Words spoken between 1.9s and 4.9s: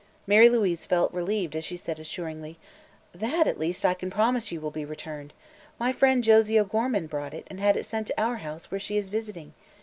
assuringly: "That, at least, I can promise you will be